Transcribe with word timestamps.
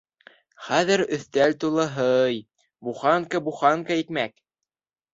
Хәҙер 0.69 1.03
өҫтәл 1.17 1.53
тулы 1.65 1.87
һый, 1.99 2.41
буханка-буханка 2.91 4.03
икмәк. 4.07 4.39